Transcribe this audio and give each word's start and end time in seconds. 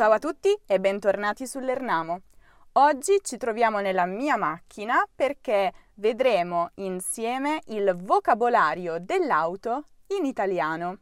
Ciao 0.00 0.12
a 0.12 0.18
tutti 0.18 0.48
e 0.64 0.80
bentornati 0.80 1.46
sull'Ernamo. 1.46 2.22
Oggi 2.72 3.18
ci 3.22 3.36
troviamo 3.36 3.80
nella 3.80 4.06
mia 4.06 4.38
macchina 4.38 5.06
perché 5.14 5.74
vedremo 5.96 6.70
insieme 6.76 7.60
il 7.66 7.94
vocabolario 7.94 8.96
dell'auto 8.98 9.88
in 10.18 10.24
italiano. 10.24 10.96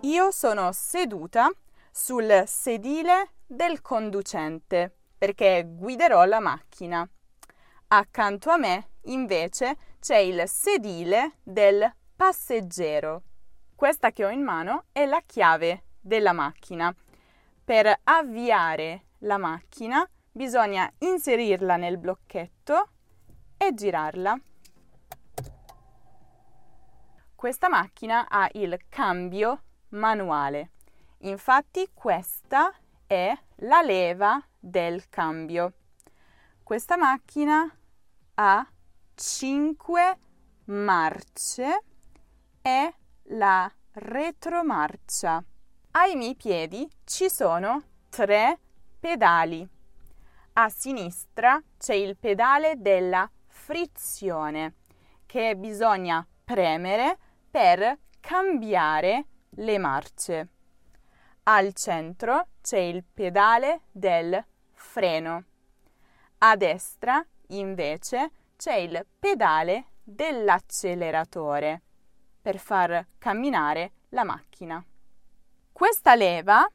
Io 0.00 0.30
sono 0.30 0.72
seduta 0.72 1.50
sul 1.90 2.44
sedile 2.46 3.32
del 3.46 3.82
conducente 3.82 4.90
perché 5.18 5.66
guiderò 5.68 6.24
la 6.24 6.40
macchina. 6.40 7.06
Accanto 7.88 8.48
a 8.48 8.56
me, 8.56 8.92
invece, 9.02 9.76
c'è 10.00 10.16
il 10.16 10.48
sedile 10.48 11.32
del 11.42 11.86
passeggero. 12.20 13.22
Questa 13.74 14.12
che 14.12 14.26
ho 14.26 14.28
in 14.28 14.42
mano 14.42 14.84
è 14.92 15.06
la 15.06 15.22
chiave 15.24 15.84
della 15.98 16.34
macchina. 16.34 16.94
Per 17.64 18.00
avviare 18.04 19.06
la 19.20 19.38
macchina 19.38 20.06
bisogna 20.30 20.92
inserirla 20.98 21.76
nel 21.76 21.96
blocchetto 21.96 22.90
e 23.56 23.72
girarla. 23.72 24.38
Questa 27.34 27.70
macchina 27.70 28.28
ha 28.28 28.50
il 28.52 28.78
cambio 28.90 29.62
manuale. 29.92 30.72
Infatti 31.20 31.88
questa 31.94 32.70
è 33.06 33.34
la 33.60 33.80
leva 33.80 34.38
del 34.58 35.08
cambio. 35.08 35.72
Questa 36.62 36.98
macchina 36.98 37.66
ha 38.34 38.70
5 39.14 40.18
marce 40.66 41.84
e 42.62 42.94
la 43.34 43.70
retromarcia. 43.92 45.42
Ai 45.92 46.14
miei 46.14 46.36
piedi 46.36 46.88
ci 47.04 47.28
sono 47.28 47.82
tre 48.08 48.58
pedali. 48.98 49.66
A 50.54 50.68
sinistra 50.68 51.60
c'è 51.78 51.94
il 51.94 52.16
pedale 52.16 52.74
della 52.78 53.28
frizione 53.46 54.74
che 55.26 55.56
bisogna 55.56 56.26
premere 56.44 57.18
per 57.50 57.98
cambiare 58.20 59.26
le 59.50 59.78
marce. 59.78 60.48
Al 61.44 61.72
centro 61.72 62.48
c'è 62.60 62.78
il 62.78 63.04
pedale 63.04 63.82
del 63.90 64.44
freno. 64.72 65.44
A 66.38 66.56
destra, 66.56 67.24
invece, 67.48 68.30
c'è 68.56 68.74
il 68.74 69.06
pedale 69.18 69.86
dell'acceleratore 70.02 71.82
per 72.40 72.58
far 72.58 73.06
camminare 73.18 73.92
la 74.10 74.24
macchina. 74.24 74.84
Questa 75.72 76.14
leva 76.14 76.68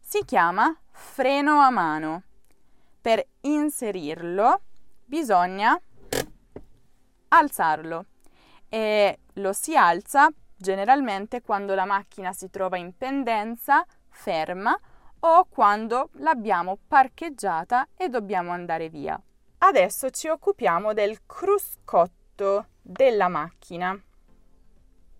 si 0.00 0.24
chiama 0.24 0.76
freno 0.90 1.60
a 1.60 1.70
mano. 1.70 2.22
Per 3.00 3.24
inserirlo 3.40 4.60
bisogna 5.04 5.78
alzarlo 7.28 8.06
e 8.68 9.18
lo 9.34 9.52
si 9.52 9.76
alza 9.76 10.30
generalmente 10.56 11.42
quando 11.42 11.74
la 11.74 11.84
macchina 11.84 12.32
si 12.32 12.48
trova 12.48 12.78
in 12.78 12.96
pendenza, 12.96 13.84
ferma 14.08 14.78
o 15.20 15.44
quando 15.48 16.10
l'abbiamo 16.14 16.78
parcheggiata 16.86 17.88
e 17.96 18.08
dobbiamo 18.08 18.52
andare 18.52 18.88
via. 18.88 19.20
Adesso 19.58 20.10
ci 20.10 20.28
occupiamo 20.28 20.92
del 20.92 21.24
cruscotto 21.26 22.66
della 22.80 23.28
macchina. 23.28 24.00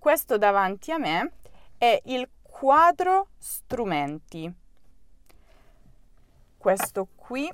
Questo 0.03 0.37
davanti 0.37 0.91
a 0.91 0.99
me 0.99 1.31
è 1.79 2.03
il 2.07 2.29
quadro 2.43 3.29
strumenti. 3.39 4.53
Questo 6.57 7.07
qui 7.15 7.49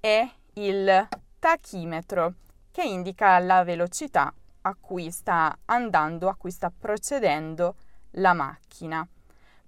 è 0.00 0.28
il 0.54 1.08
tachimetro 1.38 2.34
che 2.72 2.82
indica 2.82 3.38
la 3.38 3.62
velocità 3.62 4.34
a 4.62 4.74
cui 4.80 5.12
sta 5.12 5.56
andando, 5.66 6.28
a 6.28 6.34
cui 6.34 6.50
sta 6.50 6.72
procedendo 6.76 7.76
la 8.14 8.32
macchina. 8.32 9.06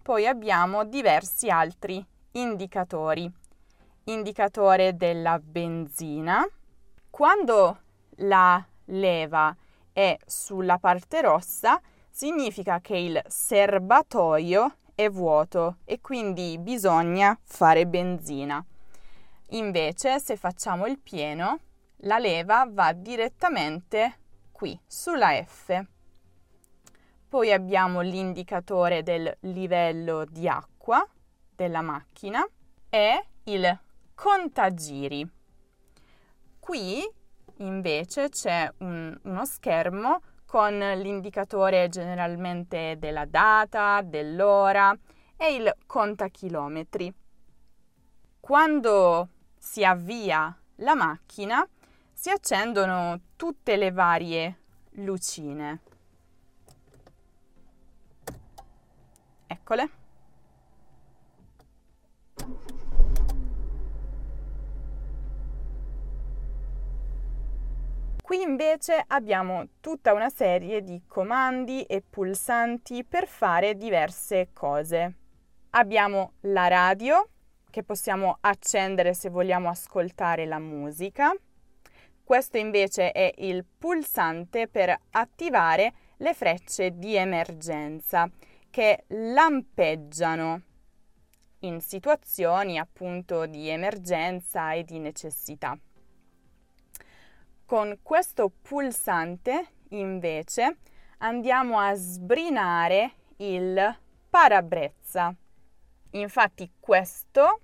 Poi 0.03 0.27
abbiamo 0.27 0.85
diversi 0.85 1.51
altri 1.51 2.05
indicatori. 2.33 3.33
Indicatore 4.07 4.97
della 4.97 5.39
benzina. 5.39 6.45
Quando 7.11 7.81
la 8.17 8.61
leva 8.87 9.57
è 9.93 10.17
sulla 10.27 10.79
parte 10.79 11.21
rossa, 11.21 11.81
significa 12.11 12.81
che 12.81 12.97
il 12.97 13.23
serbatoio 13.27 14.77
è 14.95 15.09
vuoto 15.09 15.79
e 15.85 16.01
quindi 16.01 16.59
bisogna 16.59 17.39
fare 17.43 17.87
benzina. 17.87 18.65
Invece, 19.51 20.21
se 20.21 20.37
facciamo 20.37 20.87
il 20.87 20.99
pieno, 20.99 21.61
la 22.05 22.19
leva 22.19 22.67
va 22.71 22.93
direttamente 22.93 24.19
qui 24.53 24.79
sulla 24.87 25.43
F. 25.43 25.83
Poi 27.29 27.53
abbiamo 27.53 28.01
l'indicatore 28.01 29.03
del 29.03 29.35
livello 29.41 30.25
di 30.25 30.49
acqua 30.49 31.07
della 31.55 31.81
macchina 31.81 32.47
e 32.89 33.25
il 33.45 33.81
contagiri. 34.15 35.29
Qui 36.59 37.09
invece 37.61 38.29
c'è 38.29 38.71
un, 38.79 39.19
uno 39.23 39.45
schermo 39.45 40.21
con 40.45 40.79
l'indicatore 40.79 41.89
generalmente 41.89 42.97
della 42.99 43.25
data, 43.25 44.03
dell'ora 44.03 44.97
e 45.37 45.55
il 45.55 45.73
contachilometri. 45.87 47.15
Quando 48.41 49.29
si 49.57 49.85
avvia 49.85 50.55
la 50.77 50.95
macchina 50.95 51.67
si 52.13 52.31
accendono 52.31 53.21
tutte 53.37 53.77
le 53.77 53.93
varie 53.93 54.59
lucine. 54.93 55.81
Eccole. 59.47 60.00
Qui 68.31 68.43
invece 68.43 69.03
abbiamo 69.09 69.71
tutta 69.81 70.13
una 70.13 70.31
serie 70.31 70.85
di 70.85 71.03
comandi 71.09 71.83
e 71.83 72.01
pulsanti 72.01 73.03
per 73.03 73.27
fare 73.27 73.77
diverse 73.77 74.51
cose. 74.53 75.15
Abbiamo 75.71 76.35
la 76.43 76.69
radio 76.69 77.29
che 77.69 77.83
possiamo 77.83 78.39
accendere 78.43 79.15
se 79.15 79.31
vogliamo 79.31 79.69
ascoltare 79.69 80.47
la 80.47 80.61
musica. 80.61 81.35
Questo 82.23 82.57
invece 82.57 83.11
è 83.11 83.35
il 83.39 83.65
pulsante 83.65 84.69
per 84.69 84.97
attivare 85.11 85.93
le 86.19 86.33
frecce 86.33 86.97
di 86.97 87.17
emergenza 87.17 88.31
che 88.71 89.07
lampeggiano 89.09 90.63
in 91.63 91.81
situazioni 91.81 92.79
appunto 92.79 93.47
di 93.47 93.69
emergenza 93.69 94.73
e 94.73 94.85
di 94.85 95.01
necessità. 95.01 95.77
Con 97.71 98.01
questo 98.03 98.51
pulsante 98.63 99.75
invece 99.91 100.79
andiamo 101.19 101.79
a 101.79 101.95
sbrinare 101.95 103.13
il 103.37 103.97
parabrezza. 104.29 105.33
Infatti 106.11 106.69
questo 106.81 107.61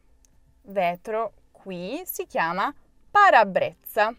vetro 0.66 1.32
qui 1.50 2.02
si 2.04 2.24
chiama 2.26 2.72
parabrezza. 3.10 4.14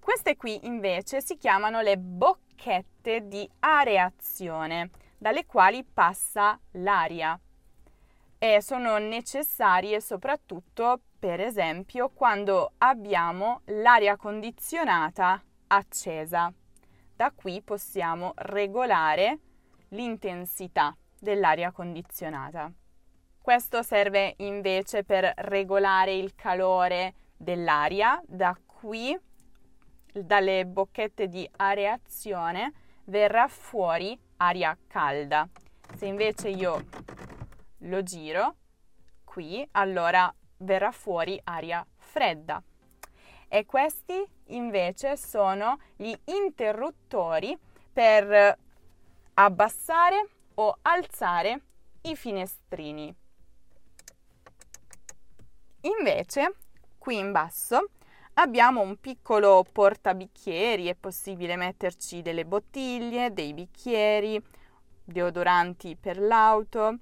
Queste 0.00 0.36
qui 0.38 0.64
invece 0.64 1.20
si 1.20 1.36
chiamano 1.36 1.82
le 1.82 1.98
bocchette 1.98 3.28
di 3.28 3.46
areazione, 3.58 4.88
dalle 5.18 5.44
quali 5.44 5.84
passa 5.84 6.58
l'aria 6.70 7.38
e 8.44 8.60
sono 8.60 8.98
necessarie 8.98 10.00
soprattutto, 10.00 11.00
per 11.16 11.38
esempio, 11.38 12.08
quando 12.08 12.72
abbiamo 12.78 13.60
l'aria 13.66 14.16
condizionata 14.16 15.40
accesa. 15.68 16.52
Da 17.14 17.30
qui 17.30 17.62
possiamo 17.62 18.32
regolare 18.34 19.38
l'intensità 19.90 20.96
dell'aria 21.20 21.70
condizionata. 21.70 22.68
Questo 23.40 23.84
serve 23.84 24.34
invece 24.38 25.04
per 25.04 25.32
regolare 25.36 26.12
il 26.12 26.34
calore 26.34 27.14
dell'aria, 27.36 28.20
da 28.26 28.58
qui 28.66 29.16
dalle 30.12 30.66
bocchette 30.66 31.28
di 31.28 31.48
areazione 31.58 32.72
verrà 33.04 33.46
fuori 33.46 34.18
aria 34.38 34.76
calda. 34.88 35.48
Se 35.94 36.06
invece 36.06 36.48
io 36.48 36.84
lo 37.82 38.02
giro 38.02 38.56
qui, 39.24 39.66
allora 39.72 40.32
verrà 40.58 40.90
fuori 40.90 41.40
aria 41.44 41.86
fredda. 41.96 42.62
e 43.54 43.66
questi 43.66 44.14
invece 44.46 45.18
sono 45.18 45.78
gli 45.94 46.14
interruttori 46.24 47.54
per 47.92 48.58
abbassare 49.34 50.28
o 50.54 50.78
alzare 50.80 51.60
i 52.02 52.16
finestrini. 52.16 53.14
Invece, 55.82 56.54
qui 56.96 57.18
in 57.18 57.30
basso 57.30 57.90
abbiamo 58.34 58.80
un 58.80 58.98
piccolo 58.98 59.66
portabicchieri, 59.70 60.86
è 60.86 60.94
possibile 60.94 61.56
metterci 61.56 62.22
delle 62.22 62.46
bottiglie, 62.46 63.34
dei 63.34 63.52
bicchieri, 63.52 64.42
deodoranti 65.04 65.94
per 65.96 66.18
l'auto. 66.18 67.00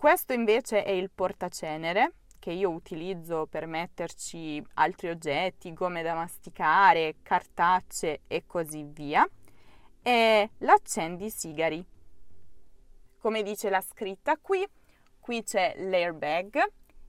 Questo 0.00 0.32
invece 0.32 0.82
è 0.82 0.92
il 0.92 1.10
portacenere 1.10 2.14
che 2.38 2.52
io 2.52 2.70
utilizzo 2.70 3.44
per 3.44 3.66
metterci 3.66 4.64
altri 4.76 5.10
oggetti, 5.10 5.74
gomme 5.74 6.00
da 6.00 6.14
masticare, 6.14 7.16
cartacce 7.20 8.22
e 8.26 8.46
così 8.46 8.82
via, 8.82 9.28
e 10.00 10.50
l'accendisigari. 10.56 11.84
Come 13.18 13.42
dice 13.42 13.68
la 13.68 13.82
scritta 13.82 14.38
qui, 14.38 14.66
qui 15.20 15.42
c'è 15.42 15.74
l'airbag 15.76 16.58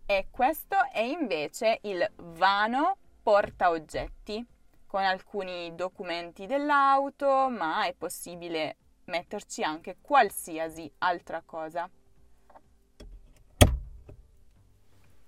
e 0.05 0.27
questo 0.29 0.75
è 0.91 0.99
invece 0.99 1.79
il 1.83 2.05
vano 2.17 2.97
porta 3.23 3.69
oggetti 3.69 4.45
con 4.85 5.01
alcuni 5.01 5.73
documenti 5.75 6.45
dell'auto, 6.45 7.47
ma 7.47 7.85
è 7.85 7.93
possibile 7.93 8.75
metterci 9.05 9.63
anche 9.63 9.95
qualsiasi 10.01 10.91
altra 10.97 11.41
cosa. 11.45 11.89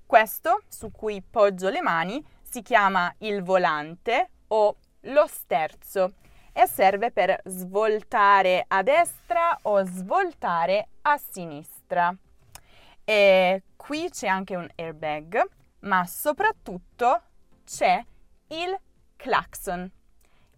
Questo 0.05 0.63
su 0.67 0.91
cui 0.91 1.21
poggio 1.21 1.69
le 1.69 1.81
mani 1.81 2.23
si 2.41 2.61
chiama 2.61 3.13
il 3.19 3.41
volante 3.41 4.29
o 4.47 4.75
lo 5.01 5.25
sterzo 5.27 6.13
e 6.53 6.67
serve 6.67 7.11
per 7.11 7.41
svoltare 7.45 8.63
a 8.67 8.83
destra 8.83 9.57
o 9.63 9.83
svoltare 9.85 10.87
a 11.01 11.17
sinistra. 11.17 12.15
E 13.03 13.63
qui 13.75 14.09
c'è 14.09 14.27
anche 14.27 14.55
un 14.55 14.69
airbag, 14.75 15.41
ma 15.79 16.05
soprattutto 16.05 17.21
c'è 17.65 18.03
il 18.47 18.77
clacson 19.15 19.89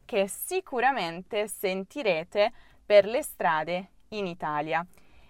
che 0.04 0.28
sicuramente 0.28 1.48
sentirete 1.48 2.52
per 2.86 3.06
le 3.06 3.24
strade 3.24 3.90
in 4.10 4.28
Italia 4.28 4.86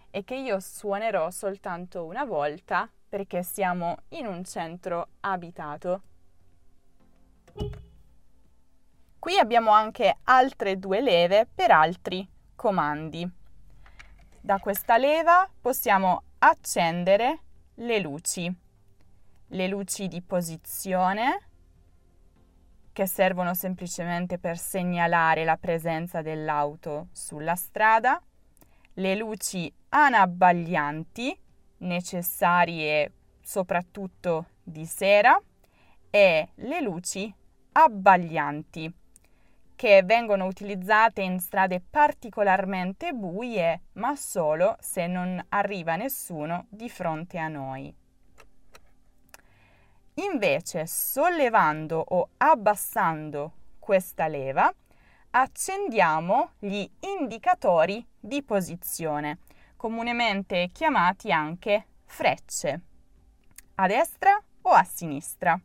e 0.09 0.23
che 0.23 0.35
io 0.35 0.59
suonerò 0.59 1.29
soltanto 1.29 2.05
una 2.05 2.25
volta 2.25 2.89
perché 3.15 3.43
siamo 3.43 3.99
in 4.09 4.25
un 4.25 4.43
centro 4.43 5.07
abitato. 5.21 6.01
Qui 9.17 9.37
abbiamo 9.39 9.71
anche 9.71 10.17
altre 10.23 10.77
due 10.77 10.99
leve 10.99 11.47
per 11.47 11.71
altri 11.71 12.27
comandi. 12.55 13.25
Da 14.41 14.59
questa 14.59 14.97
leva 14.97 15.49
possiamo 15.61 16.23
accendere 16.39 17.39
le 17.75 17.99
luci, 17.99 18.53
le 19.47 19.67
luci 19.69 20.09
di 20.09 20.21
posizione 20.21 21.47
che 22.91 23.07
servono 23.07 23.53
semplicemente 23.53 24.37
per 24.37 24.57
segnalare 24.57 25.45
la 25.45 25.55
presenza 25.55 26.21
dell'auto 26.21 27.07
sulla 27.13 27.55
strada, 27.55 28.21
le 28.95 29.15
luci 29.15 29.73
anabbaglianti 29.87 31.43
necessarie 31.79 33.11
soprattutto 33.41 34.47
di 34.63 34.85
sera 34.85 35.39
e 36.09 36.49
le 36.55 36.81
luci 36.81 37.33
abbaglianti 37.73 38.93
che 39.75 40.03
vengono 40.03 40.45
utilizzate 40.45 41.21
in 41.21 41.39
strade 41.39 41.81
particolarmente 41.81 43.11
buie, 43.11 43.81
ma 43.93 44.15
solo 44.15 44.77
se 44.79 45.05
non 45.05 45.43
arriva 45.49 45.95
nessuno 45.97 46.65
di 46.69 46.89
fronte 46.89 47.37
a 47.37 47.49
noi. 47.49 47.93
Invece, 50.15 50.87
sollevando 50.87 52.01
o 52.07 52.29
abbassando 52.37 53.51
questa 53.79 54.27
leva, 54.27 54.73
accendiamo 55.31 56.51
gli 56.59 56.89
indicatori 57.01 58.05
di 58.17 58.41
posizione 58.41 59.39
comunemente 59.75 60.69
chiamati 60.71 61.31
anche 61.31 61.87
frecce, 62.05 62.81
a 63.75 63.87
destra 63.87 64.41
o 64.61 64.69
a 64.69 64.83
sinistra. 64.83 65.59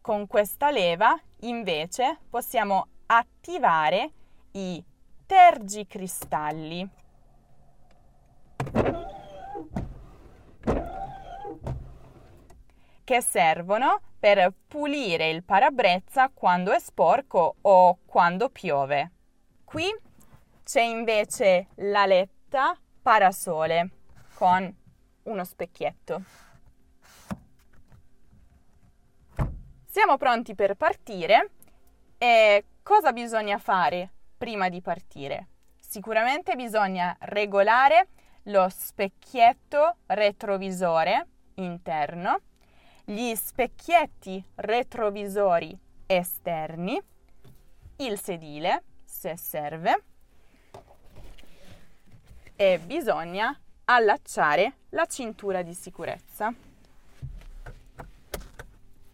Con 0.00 0.26
questa 0.26 0.70
leva 0.70 1.18
invece 1.40 2.18
possiamo 2.28 2.88
attivare 3.06 4.10
i 4.52 4.82
tergicristalli. 5.26 7.00
che 13.04 13.20
servono 13.20 14.00
per 14.18 14.52
pulire 14.68 15.28
il 15.28 15.42
parabrezza 15.42 16.30
quando 16.32 16.72
è 16.72 16.78
sporco 16.78 17.56
o 17.60 17.98
quando 18.06 18.48
piove. 18.48 19.10
Qui 19.64 19.84
c'è 20.64 20.82
invece 20.82 21.66
la 21.74 22.06
letta 22.06 22.78
parasole 23.02 23.90
con 24.34 24.74
uno 25.24 25.44
specchietto. 25.44 26.22
Siamo 29.84 30.16
pronti 30.16 30.54
per 30.54 30.76
partire 30.76 31.50
e 32.16 32.64
cosa 32.82 33.12
bisogna 33.12 33.58
fare 33.58 34.10
prima 34.38 34.68
di 34.68 34.80
partire? 34.80 35.48
Sicuramente 35.78 36.54
bisogna 36.54 37.14
regolare 37.20 38.08
lo 38.44 38.68
specchietto 38.70 39.96
retrovisore 40.06 41.26
interno, 41.54 42.40
gli 43.04 43.34
specchietti 43.34 44.42
retrovisori 44.54 45.78
esterni, 46.06 47.00
il 47.96 48.18
sedile 48.18 48.84
se 49.04 49.36
serve 49.36 50.04
e 52.62 52.78
bisogna 52.78 53.58
allacciare 53.86 54.74
la 54.90 55.06
cintura 55.06 55.62
di 55.62 55.74
sicurezza. 55.74 56.54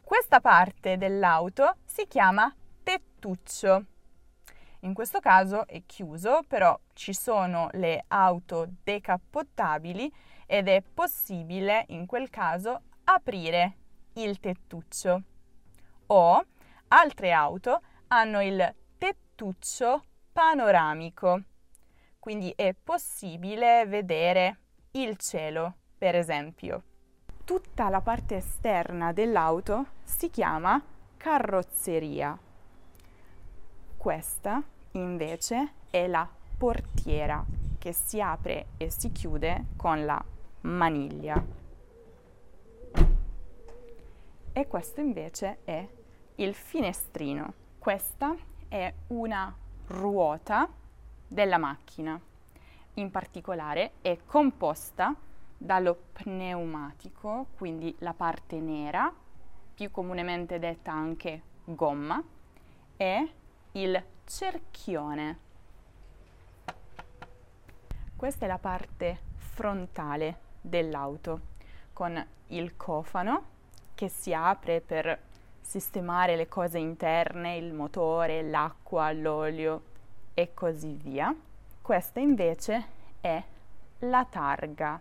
Questa 0.04 0.40
parte 0.40 0.98
dell'auto 0.98 1.76
si 1.86 2.06
chiama 2.06 2.54
tettuccio. 2.82 3.84
In 4.80 4.92
questo 4.92 5.20
caso 5.20 5.66
è 5.66 5.82
chiuso, 5.86 6.42
però 6.46 6.78
ci 6.92 7.14
sono 7.14 7.70
le 7.72 8.04
auto 8.08 8.68
decappottabili 8.84 10.12
ed 10.44 10.68
è 10.68 10.82
possibile 10.82 11.86
in 11.88 12.04
quel 12.04 12.28
caso 12.28 12.82
aprire 13.04 13.76
il 14.14 14.40
tettuccio. 14.40 15.22
O 16.08 16.44
altre 16.88 17.32
auto 17.32 17.80
hanno 18.08 18.42
il 18.42 18.74
tettuccio 18.98 20.04
panoramico 20.32 21.44
quindi 22.28 22.52
è 22.54 22.74
possibile 22.74 23.86
vedere 23.86 24.58
il 24.90 25.16
cielo, 25.16 25.76
per 25.96 26.14
esempio. 26.14 26.82
Tutta 27.42 27.88
la 27.88 28.02
parte 28.02 28.36
esterna 28.36 29.14
dell'auto 29.14 29.86
si 30.04 30.28
chiama 30.28 30.78
carrozzeria. 31.16 32.38
Questa 33.96 34.62
invece 34.92 35.72
è 35.88 36.06
la 36.06 36.28
portiera 36.58 37.42
che 37.78 37.94
si 37.94 38.20
apre 38.20 38.66
e 38.76 38.90
si 38.90 39.10
chiude 39.10 39.68
con 39.76 40.04
la 40.04 40.22
maniglia. 40.62 41.42
E 44.52 44.66
questo 44.66 45.00
invece 45.00 45.60
è 45.64 45.88
il 46.34 46.52
finestrino. 46.52 47.54
Questa 47.78 48.36
è 48.68 48.92
una 49.06 49.56
ruota 49.86 50.68
della 51.28 51.58
macchina. 51.58 52.20
In 52.94 53.10
particolare 53.12 53.92
è 54.00 54.18
composta 54.26 55.14
dallo 55.56 55.96
pneumatico, 56.12 57.46
quindi 57.56 57.94
la 58.00 58.14
parte 58.14 58.58
nera, 58.58 59.12
più 59.74 59.90
comunemente 59.90 60.58
detta 60.58 60.90
anche 60.90 61.42
gomma, 61.64 62.20
e 62.96 63.32
il 63.72 64.04
cerchione. 64.24 65.38
Questa 68.16 68.46
è 68.46 68.48
la 68.48 68.58
parte 68.58 69.20
frontale 69.36 70.40
dell'auto 70.60 71.40
con 71.92 72.26
il 72.48 72.76
cofano 72.76 73.56
che 73.94 74.08
si 74.08 74.32
apre 74.32 74.80
per 74.80 75.20
sistemare 75.60 76.34
le 76.34 76.48
cose 76.48 76.78
interne, 76.78 77.56
il 77.56 77.72
motore, 77.72 78.42
l'acqua, 78.42 79.12
l'olio 79.12 79.87
e 80.38 80.54
così 80.54 80.92
via. 80.92 81.34
Questa 81.82 82.20
invece 82.20 82.86
è 83.20 83.42
la 83.98 84.24
targa. 84.24 85.00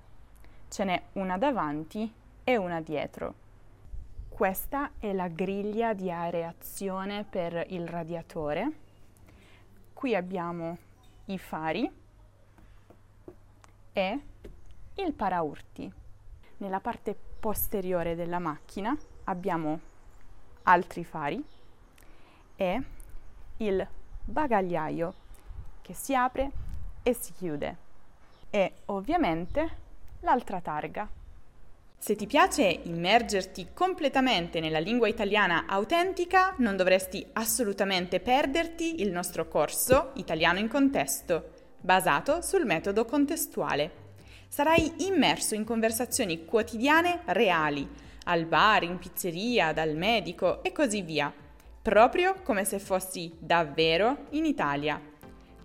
Ce 0.67 0.83
n'è 0.83 0.99
una 1.13 1.37
davanti 1.37 2.11
e 2.43 2.57
una 2.57 2.81
dietro. 2.81 3.35
Questa 4.29 4.93
è 4.97 5.13
la 5.13 5.27
griglia 5.27 5.93
di 5.93 6.09
areazione 6.09 7.23
per 7.23 7.67
il 7.69 7.87
radiatore. 7.87 8.71
Qui 9.93 10.15
abbiamo 10.15 10.75
i 11.25 11.37
fari 11.37 11.87
e 13.93 14.19
il 14.95 15.13
paraurti. 15.13 15.93
Nella 16.57 16.79
parte 16.79 17.15
posteriore 17.39 18.15
della 18.15 18.39
macchina 18.39 18.97
abbiamo 19.25 19.79
altri 20.63 21.03
fari 21.03 21.45
e 22.55 22.81
il 23.57 23.87
bagagliaio 24.23 25.25
che 25.87 25.93
si 25.93 26.13
apre 26.13 26.51
e 27.01 27.13
si 27.13 27.31
chiude 27.31 27.77
e 28.49 28.73
ovviamente 28.87 29.69
l'altra 30.19 30.59
targa. 30.59 31.07
Se 31.97 32.15
ti 32.15 32.27
piace 32.27 32.63
immergerti 32.63 33.69
completamente 33.73 34.59
nella 34.59 34.79
lingua 34.79 35.07
italiana 35.07 35.63
autentica, 35.65 36.53
non 36.57 36.75
dovresti 36.75 37.25
assolutamente 37.33 38.19
perderti 38.19 39.01
il 39.01 39.11
nostro 39.11 39.47
corso 39.47 40.11
Italiano 40.15 40.59
in 40.59 40.67
contesto, 40.67 41.51
basato 41.79 42.41
sul 42.41 42.65
metodo 42.65 43.05
contestuale. 43.05 44.05
Sarai 44.49 45.07
immerso 45.07 45.55
in 45.55 45.63
conversazioni 45.63 46.43
quotidiane 46.43 47.21
reali, 47.27 47.87
al 48.25 48.45
bar, 48.45 48.83
in 48.83 48.97
pizzeria, 48.97 49.71
dal 49.71 49.95
medico 49.95 50.61
e 50.63 50.73
così 50.73 51.01
via, 51.01 51.33
proprio 51.81 52.35
come 52.43 52.65
se 52.65 52.77
fossi 52.77 53.33
davvero 53.39 54.25
in 54.31 54.45
Italia. 54.45 55.15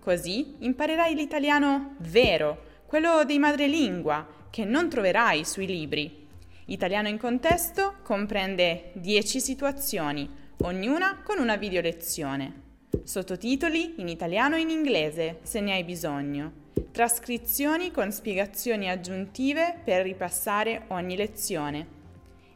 Così 0.03 0.55
imparerai 0.59 1.15
l'italiano 1.15 1.95
vero, 1.99 2.81
quello 2.85 3.23
dei 3.23 3.39
madrelingua, 3.39 4.27
che 4.49 4.65
non 4.65 4.89
troverai 4.89 5.45
sui 5.45 5.65
libri. 5.65 6.27
Italiano 6.65 7.07
in 7.07 7.17
contesto 7.17 7.99
comprende 8.03 8.91
10 8.95 9.39
situazioni, 9.39 10.29
ognuna 10.57 11.21
con 11.23 11.39
una 11.39 11.55
video 11.55 11.79
lezione. 11.79 12.63
Sottotitoli 13.01 13.93
in 13.99 14.09
italiano 14.09 14.57
e 14.57 14.59
in 14.59 14.71
inglese, 14.71 15.39
se 15.43 15.61
ne 15.61 15.71
hai 15.71 15.85
bisogno. 15.85 16.51
Trascrizioni 16.91 17.89
con 17.91 18.11
spiegazioni 18.11 18.89
aggiuntive 18.89 19.79
per 19.85 20.03
ripassare 20.03 20.83
ogni 20.89 21.15
lezione. 21.15 21.87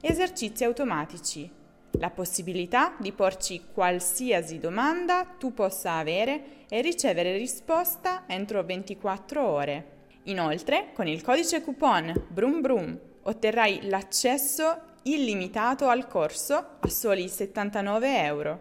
Esercizi 0.02 0.66
automatici. 0.66 1.57
La 2.00 2.12
possibilità 2.12 2.96
di 3.00 3.12
porci 3.12 3.64
qualsiasi 3.74 4.60
domanda 4.60 5.26
tu 5.38 5.54
possa 5.54 5.94
avere 5.94 6.66
e 6.70 6.82
ricevere 6.82 7.38
risposta 7.38 8.26
entro 8.28 8.64
24 8.64 9.44
ore. 9.44 9.96
Inoltre, 10.24 10.92
con 10.94 11.08
il 11.08 11.24
codice 11.24 11.64
coupon 11.64 12.14
Brum 12.28 12.62
Brum 12.62 13.00
otterrai 13.24 13.90
l'accesso 13.90 14.82
illimitato 15.04 15.88
al 15.88 16.08
corso 16.08 16.78
a 16.80 16.88
soli 16.88 17.28
79 17.28 18.24
euro. 18.24 18.60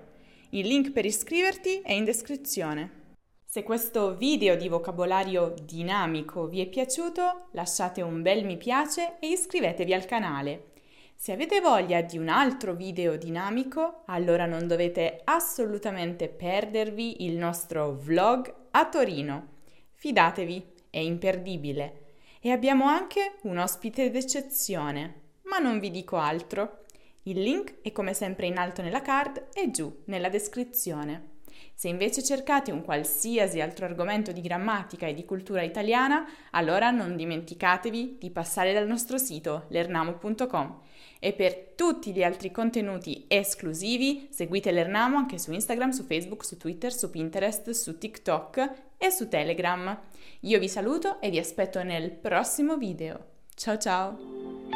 Il 0.50 0.66
link 0.66 0.92
per 0.92 1.04
iscriverti 1.04 1.80
è 1.82 1.92
in 1.92 2.04
descrizione. 2.04 3.04
Se 3.44 3.62
questo 3.62 4.16
video 4.16 4.56
di 4.56 4.68
vocabolario 4.68 5.54
dinamico 5.62 6.46
vi 6.46 6.60
è 6.60 6.66
piaciuto, 6.66 7.48
lasciate 7.52 8.00
un 8.00 8.22
bel 8.22 8.44
mi 8.44 8.56
piace 8.56 9.16
e 9.18 9.28
iscrivetevi 9.28 9.92
al 9.92 10.04
canale. 10.06 10.74
Se 11.18 11.32
avete 11.32 11.60
voglia 11.60 12.02
di 12.02 12.18
un 12.18 12.28
altro 12.28 12.74
video 12.74 13.16
dinamico, 13.16 14.02
allora 14.06 14.44
non 14.44 14.68
dovete 14.68 15.22
assolutamente 15.24 16.28
perdervi 16.28 17.24
il 17.24 17.36
nostro 17.36 17.94
vlog 17.94 18.54
a 18.70 18.86
Torino. 18.86 19.54
Fidatevi, 19.94 20.64
è 20.90 20.98
imperdibile. 20.98 22.04
E 22.38 22.50
abbiamo 22.52 22.84
anche 22.84 23.38
un 23.42 23.56
ospite 23.56 24.10
d'eccezione, 24.10 25.22
ma 25.44 25.58
non 25.58 25.80
vi 25.80 25.90
dico 25.90 26.16
altro. 26.16 26.84
Il 27.22 27.40
link 27.40 27.80
è 27.80 27.90
come 27.90 28.12
sempre 28.12 28.46
in 28.46 28.58
alto 28.58 28.82
nella 28.82 29.02
card 29.02 29.48
e 29.52 29.70
giù 29.70 30.02
nella 30.04 30.28
descrizione. 30.28 31.35
Se 31.74 31.88
invece 31.88 32.22
cercate 32.22 32.72
un 32.72 32.82
qualsiasi 32.82 33.60
altro 33.60 33.84
argomento 33.84 34.32
di 34.32 34.40
grammatica 34.40 35.06
e 35.06 35.14
di 35.14 35.24
cultura 35.24 35.62
italiana, 35.62 36.26
allora 36.52 36.90
non 36.90 37.16
dimenticatevi 37.16 38.16
di 38.18 38.30
passare 38.30 38.72
dal 38.72 38.86
nostro 38.86 39.18
sito 39.18 39.66
lernamo.com. 39.68 40.80
E 41.18 41.32
per 41.32 41.72
tutti 41.76 42.12
gli 42.12 42.22
altri 42.22 42.50
contenuti 42.50 43.24
esclusivi, 43.28 44.28
seguite 44.30 44.70
l'Ernamo 44.70 45.16
anche 45.18 45.38
su 45.38 45.52
Instagram, 45.52 45.90
su 45.90 46.04
Facebook, 46.04 46.44
su 46.44 46.56
Twitter, 46.56 46.92
su 46.92 47.10
Pinterest, 47.10 47.70
su 47.70 47.98
TikTok 47.98 48.72
e 48.96 49.10
su 49.10 49.28
Telegram. 49.28 49.98
Io 50.40 50.58
vi 50.58 50.68
saluto 50.68 51.20
e 51.20 51.30
vi 51.30 51.38
aspetto 51.38 51.82
nel 51.82 52.10
prossimo 52.10 52.76
video. 52.76 53.34
Ciao 53.54 53.76
ciao! 53.78 54.75